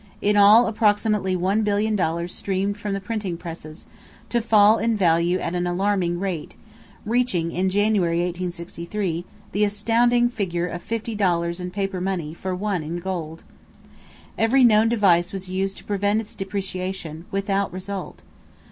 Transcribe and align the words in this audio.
In 0.19 0.35
all 0.35 0.65
approximately 0.67 1.35
one 1.35 1.61
billion 1.61 1.95
dollars 1.95 2.33
streamed 2.33 2.75
from 2.75 2.93
the 2.93 2.99
printing 2.99 3.37
presses, 3.37 3.85
to 4.29 4.41
fall 4.41 4.79
in 4.79 4.97
value 4.97 5.37
at 5.37 5.53
an 5.53 5.67
alarming 5.67 6.19
rate, 6.19 6.55
reaching 7.05 7.51
in 7.51 7.69
January, 7.69 8.17
1863, 8.23 9.25
the 9.51 9.63
astounding 9.63 10.27
figure 10.27 10.65
of 10.65 10.81
fifty 10.81 11.13
dollars 11.13 11.59
in 11.59 11.69
paper 11.69 12.01
money 12.01 12.33
for 12.33 12.55
one 12.55 12.81
in 12.81 12.97
gold. 12.97 13.43
Every 14.39 14.63
known 14.63 14.89
device 14.89 15.31
was 15.31 15.49
used 15.49 15.77
to 15.77 15.83
prevent 15.83 16.19
its 16.19 16.33
depreciation, 16.35 17.25
without 17.31 17.71
result. 17.71 18.23